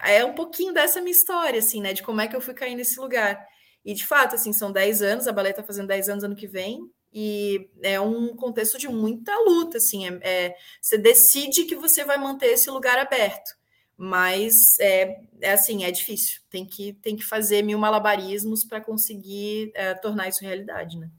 [0.03, 1.93] é um pouquinho dessa minha história, assim, né?
[1.93, 3.47] De como é que eu fui cair nesse lugar.
[3.87, 6.47] E, de fato, assim, são 10 anos, a Balé está fazendo 10 anos ano que
[6.47, 12.05] vem, e é um contexto de muita luta, assim, é, é, você decide que você
[12.05, 13.57] vai manter esse lugar aberto
[13.97, 16.41] mas é, é assim, é difícil.
[16.51, 21.11] Tem que, tem que fazer mil malabarismos para conseguir é, tornar isso realidade, né?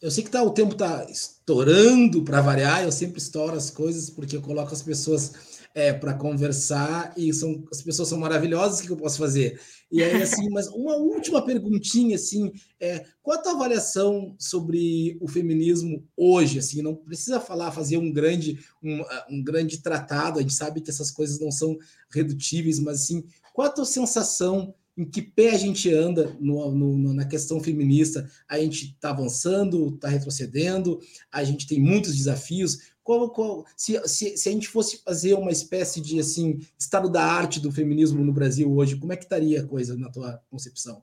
[0.00, 4.08] Eu sei que tá, o tempo está estourando para variar, eu sempre estouro as coisas
[4.08, 8.82] porque eu coloco as pessoas é, para conversar e são, as pessoas são maravilhosas, o
[8.84, 9.60] que eu posso fazer?
[9.90, 15.26] E aí, assim, mas uma última perguntinha, assim, é, qual a tua avaliação sobre o
[15.26, 16.58] feminismo hoje?
[16.58, 20.90] Assim, não precisa falar, fazer um grande, um, um grande tratado, a gente sabe que
[20.90, 21.76] essas coisas não são
[22.10, 23.24] redutíveis, mas assim,
[23.54, 28.28] qual a tua sensação em que pé a gente anda no, no, na questão feminista?
[28.48, 30.98] A gente está avançando, está retrocedendo,
[31.30, 32.90] a gente tem muitos desafios.
[33.04, 37.24] Qual, qual, se, se, se, a gente fosse fazer uma espécie de assim estado da
[37.24, 41.00] arte do feminismo no Brasil hoje, como é que estaria a coisa na tua concepção?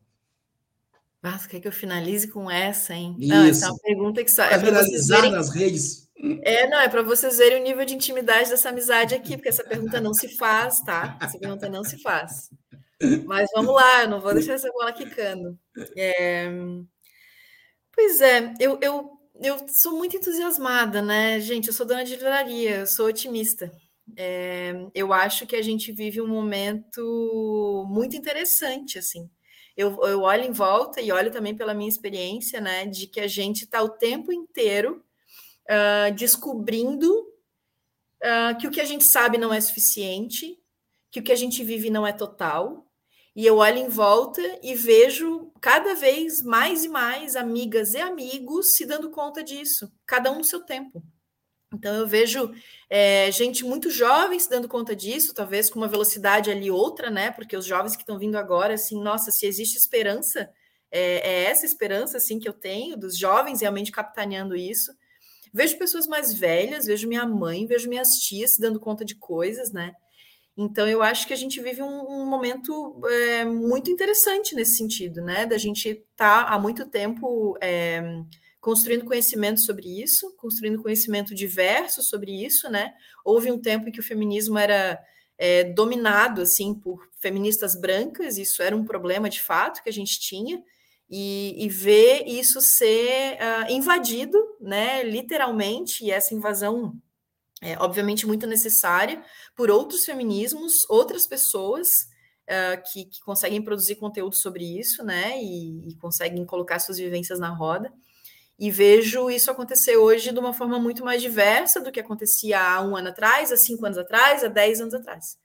[1.24, 3.16] Nossa, quer que eu finalize com essa, hein?
[3.18, 3.30] Isso.
[3.30, 5.32] Não, essa é uma pergunta que só é para viralizar verem...
[5.32, 6.06] nas redes.
[6.44, 9.64] É, não, é para vocês verem o nível de intimidade dessa amizade aqui, porque essa
[9.64, 11.18] pergunta não se faz, tá?
[11.22, 12.52] Essa pergunta não se faz.
[13.26, 15.58] Mas vamos lá, eu não vou deixar essa bola quicando.
[15.98, 16.50] É...
[17.92, 21.40] Pois é, eu, eu eu sou muito entusiasmada, né?
[21.40, 23.72] Gente, eu sou dona de livraria, eu sou otimista.
[24.16, 29.30] É, eu acho que a gente vive um momento muito interessante, assim.
[29.76, 33.28] Eu, eu olho em volta e olho também pela minha experiência, né, de que a
[33.28, 35.04] gente está o tempo inteiro
[35.70, 37.12] uh, descobrindo
[38.24, 40.58] uh, que o que a gente sabe não é suficiente,
[41.12, 42.85] que o que a gente vive não é total,
[43.36, 48.76] e eu olho em volta e vejo cada vez mais e mais amigas e amigos
[48.76, 51.04] se dando conta disso, cada um no seu tempo.
[51.74, 52.54] Então eu vejo
[52.90, 57.32] é, gente muito jovem se dando conta disso, talvez com uma velocidade ali outra, né?
[57.32, 60.50] Porque os jovens que estão vindo agora, assim, nossa, se existe esperança,
[60.90, 64.94] é, é, essa esperança assim que eu tenho dos jovens realmente capitaneando isso.
[65.54, 69.72] Vejo pessoas mais velhas, vejo minha mãe, vejo minhas tias se dando conta de coisas,
[69.74, 69.94] né?
[70.58, 75.22] Então, eu acho que a gente vive um, um momento é, muito interessante nesse sentido,
[75.22, 75.46] né?
[75.46, 78.02] Da gente estar tá há muito tempo é,
[78.62, 82.94] construindo conhecimento sobre isso, construindo conhecimento diverso sobre isso, né?
[83.24, 84.98] Houve um tempo em que o feminismo era
[85.38, 90.20] é, dominado, assim, por feministas brancas, isso era um problema de fato que a gente
[90.20, 90.64] tinha,
[91.10, 95.04] e, e ver isso ser uh, invadido, né?
[95.04, 96.94] Literalmente, e essa invasão
[97.66, 99.24] é, obviamente muito necessária
[99.56, 102.08] por outros feminismos, outras pessoas
[102.44, 107.40] uh, que, que, conseguem produzir conteúdo sobre isso, né, e, e, conseguem colocar suas vivências
[107.40, 107.92] na roda.
[108.60, 112.82] E vejo isso acontecer hoje de uma forma muito mais diversa do que acontecia há
[112.82, 115.38] um ano atrás, há cinco anos atrás, há dez anos atrás.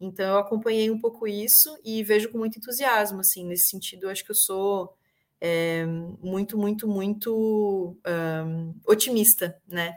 [0.00, 4.24] Então eu acompanhei um pouco isso e vejo com muito entusiasmo, assim, nesse sentido, acho
[4.24, 4.96] que eu sou
[5.40, 5.84] é,
[6.22, 9.96] muito, muito, muito um, otimista, né?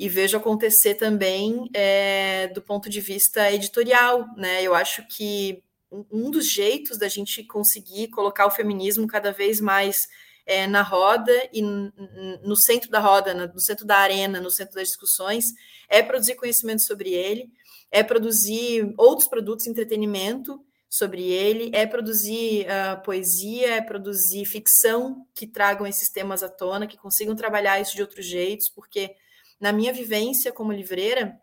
[0.00, 4.62] E vejo acontecer também é, do ponto de vista editorial, né?
[4.62, 5.62] Eu acho que
[6.10, 10.08] um dos jeitos da gente conseguir colocar o feminismo cada vez mais
[10.46, 14.88] é, na roda e no centro da roda, no centro da arena, no centro das
[14.88, 15.44] discussões,
[15.86, 17.50] é produzir conhecimento sobre ele,
[17.90, 25.26] é produzir outros produtos de entretenimento sobre ele, é produzir uh, poesia, é produzir ficção
[25.34, 29.14] que tragam esses temas à tona, que consigam trabalhar isso de outros jeitos, porque
[29.60, 31.38] na minha vivência como livreira,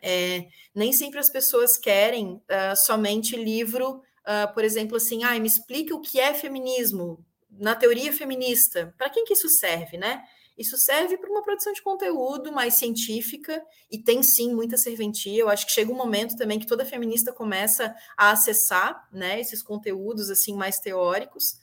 [0.00, 5.48] é, nem sempre as pessoas querem uh, somente livro, uh, por exemplo, assim, ah, me
[5.48, 8.94] explica o que é feminismo na teoria feminista.
[8.96, 10.22] Para quem que isso serve, né?
[10.56, 15.40] Isso serve para uma produção de conteúdo mais científica e tem sim muita serventia.
[15.40, 19.62] Eu acho que chega um momento também que toda feminista começa a acessar, né, esses
[19.62, 21.60] conteúdos assim mais teóricos.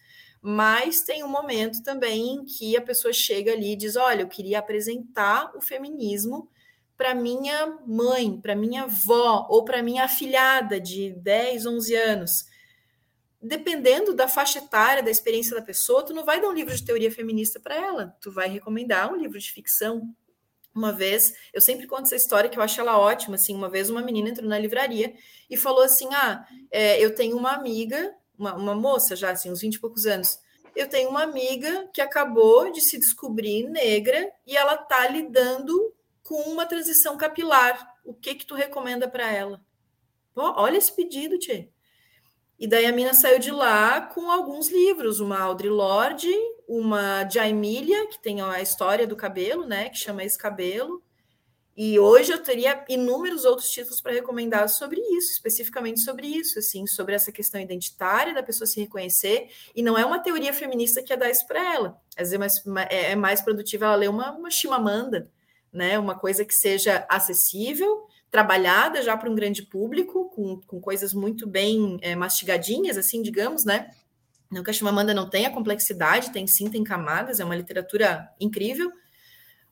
[0.47, 4.59] Mas tem um momento também que a pessoa chega ali e diz: Olha, eu queria
[4.59, 6.47] apresentar o feminismo
[6.95, 12.31] para minha mãe, para minha avó ou para minha afilhada de 10, 11 anos
[13.41, 16.83] dependendo da faixa etária, da experiência da pessoa, tu não vai dar um livro de
[16.83, 20.09] teoria feminista para ela, tu vai recomendar um livro de ficção.
[20.73, 23.89] Uma vez, eu sempre conto essa história que eu acho ela ótima, assim, uma vez
[23.89, 25.13] uma menina entrou na livraria
[25.47, 29.61] e falou assim, ah, é, eu tenho uma amiga, uma, uma moça já, assim, uns
[29.61, 30.39] 20 e poucos anos,
[30.75, 36.41] eu tenho uma amiga que acabou de se descobrir negra e ela tá lidando com
[36.49, 37.95] uma transição capilar.
[38.03, 39.61] O que que tu recomenda para ela?
[40.33, 41.69] Pô, olha esse pedido, Tchê.
[42.59, 46.31] E daí a mina saiu de lá com alguns livros, uma Audre Lorde,
[46.67, 51.03] uma Jaimília, que tem a história do cabelo, né, que chama Esse Cabelo.
[51.77, 56.87] E hoje eu teria inúmeros outros títulos para recomendar sobre isso, especificamente sobre isso, assim,
[56.87, 59.49] sobre essa questão identitária da pessoa se reconhecer.
[59.75, 62.01] E não é uma teoria feminista que ia dar isso para ela.
[62.17, 65.29] Às vezes é mais, é, é mais produtiva ela ler uma, uma Chimamanda,
[65.71, 71.13] né, uma coisa que seja acessível, trabalhada já para um grande público, com, com coisas
[71.13, 73.91] muito bem é, mastigadinhas, assim, digamos, né?
[74.49, 78.91] Não que a Chimamanda não tenha complexidade, tem sim, tem camadas, é uma literatura incrível,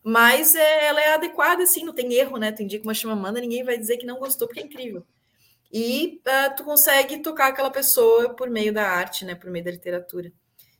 [0.03, 2.51] mas é, ela é adequada, assim, não tem erro, né?
[2.51, 5.05] Tu indica uma Chimamanda, ninguém vai dizer que não gostou, porque é incrível.
[5.71, 9.33] E uh, tu consegue tocar aquela pessoa por meio da arte, né?
[9.33, 10.31] Por meio da literatura.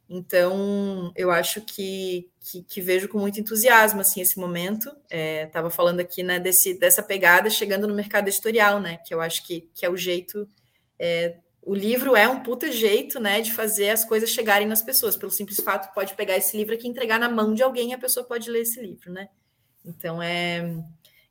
[0.10, 4.96] Então, eu acho que, que, que, vejo com muito entusiasmo assim esse momento.
[5.10, 8.98] Estava é, falando aqui né, desse, dessa pegada chegando no mercado editorial, né?
[8.98, 10.48] Que eu acho que, que é o jeito.
[11.00, 15.16] É, o livro é um puta jeito né, de fazer as coisas chegarem nas pessoas.
[15.16, 17.94] Pelo simples fato, pode pegar esse livro aqui e entregar na mão de alguém e
[17.94, 19.30] a pessoa pode ler esse livro, né?
[19.86, 20.84] Então é,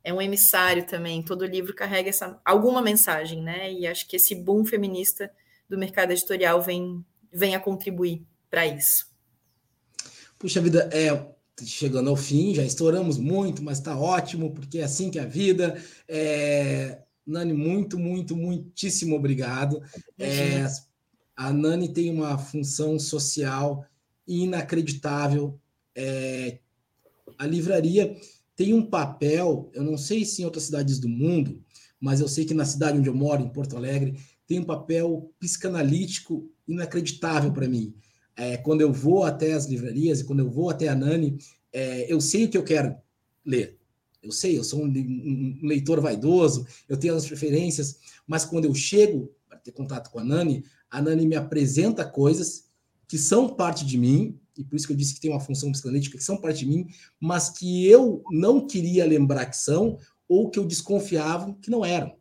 [0.03, 1.21] é um emissário também.
[1.21, 3.71] Todo livro carrega essa, alguma mensagem, né?
[3.71, 5.31] E acho que esse boom feminista
[5.69, 9.07] do mercado editorial vem, vem a contribuir para isso.
[10.39, 15.11] Puxa vida, é chegando ao fim, já estouramos muito, mas está ótimo, porque é assim
[15.11, 15.79] que é a vida.
[16.07, 19.81] É, Nani, muito, muito, muitíssimo obrigado.
[20.19, 20.65] É,
[21.35, 23.85] a Nani tem uma função social
[24.27, 25.59] inacreditável.
[25.95, 26.59] É,
[27.37, 28.15] a livraria
[28.55, 31.63] tem um papel, eu não sei se em outras cidades do mundo,
[31.99, 35.31] mas eu sei que na cidade onde eu moro, em Porto Alegre, tem um papel
[35.39, 37.95] psicanalítico inacreditável para mim
[38.35, 41.37] é, quando eu vou até as livrarias e quando eu vou até a Nani,
[41.71, 42.95] é, eu sei o que eu quero
[43.45, 43.77] ler.
[44.23, 48.73] Eu sei, eu sou um, um, leitor vaidoso, eu tenho as preferências, mas quando eu
[48.73, 52.63] chego para ter contato com a Nani, a Nani me apresenta coisas
[53.07, 55.71] que são parte de mim, e por isso que eu disse que tem uma função
[55.71, 56.87] psicanalítica, que são parte de mim,
[57.19, 62.15] mas que eu não queria lembrar que são, ou que eu desconfiava que não eram.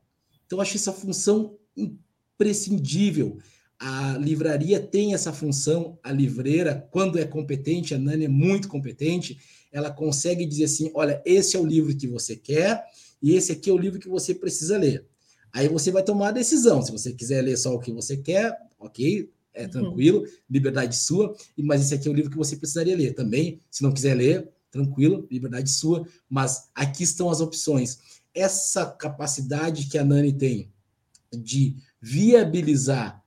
[0.45, 3.39] Então, eu acho essa função imprescindível
[3.85, 9.41] a livraria tem essa função, a livreira, quando é competente, a Nani é muito competente,
[9.73, 12.85] ela consegue dizer assim: olha, esse é o livro que você quer
[13.21, 15.05] e esse aqui é o livro que você precisa ler.
[15.53, 16.81] Aí você vai tomar a decisão.
[16.81, 19.71] Se você quiser ler só o que você quer, ok, é uhum.
[19.71, 20.27] tranquilo, uhum.
[20.49, 23.15] liberdade sua, mas esse aqui é o livro que você precisaria ler.
[23.15, 27.99] Também, se não quiser ler, tranquilo, liberdade sua, mas aqui estão as opções.
[28.33, 30.71] Essa capacidade que a Nani tem
[31.33, 33.22] de viabilizar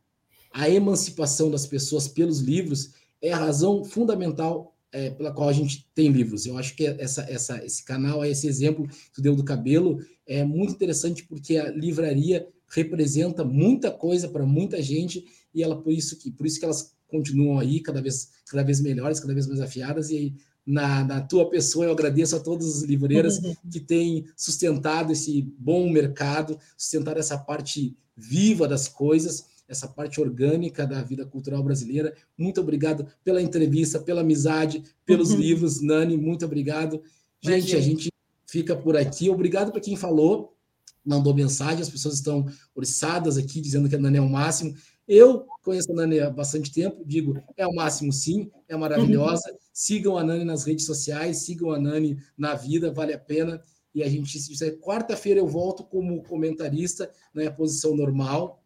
[0.55, 5.85] a emancipação das pessoas pelos livros é a razão fundamental é, pela qual a gente
[5.93, 6.45] tem livros.
[6.45, 10.45] Eu acho que essa, essa, esse canal, esse exemplo que tu deu do cabelo, é
[10.45, 16.17] muito interessante porque a livraria representa muita coisa para muita gente e ela por isso
[16.17, 19.59] que por isso que elas continuam aí cada vez cada vez melhores, cada vez mais
[19.59, 20.33] afiadas e aí,
[20.65, 25.89] na, na tua pessoa eu agradeço a todas as livreiras que têm sustentado esse bom
[25.89, 32.13] mercado, sustentado essa parte viva das coisas essa parte orgânica da vida cultural brasileira.
[32.37, 35.37] Muito obrigado pela entrevista, pela amizade, pelos uhum.
[35.37, 37.01] livros, Nani, muito obrigado.
[37.41, 37.77] Gente, Imagina.
[37.77, 38.09] a gente
[38.47, 39.29] fica por aqui.
[39.29, 40.55] Obrigado para quem falou,
[41.03, 44.75] mandou mensagem, as pessoas estão oriçadas aqui, dizendo que a Nani é o máximo.
[45.07, 49.51] Eu conheço a Nani há bastante tempo, digo, é o máximo sim, é maravilhosa.
[49.51, 49.57] Uhum.
[49.71, 53.61] Sigam a Nani nas redes sociais, sigam a Nani na vida, vale a pena.
[53.93, 54.37] E a gente,
[54.81, 58.61] quarta-feira eu volto como comentarista, na né, posição normal,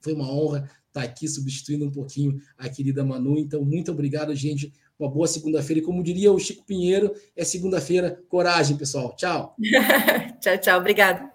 [0.00, 3.38] Foi uma honra estar aqui substituindo um pouquinho a querida Manu.
[3.38, 4.72] Então, muito obrigado, gente.
[4.98, 5.80] Uma boa segunda-feira.
[5.80, 8.20] E como diria o Chico Pinheiro, é segunda-feira.
[8.28, 9.14] Coragem, pessoal.
[9.16, 9.54] Tchau.
[10.40, 10.78] tchau, tchau.
[10.78, 11.28] Obrigado.